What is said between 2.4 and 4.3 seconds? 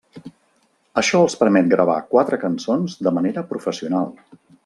cançons de manera professional.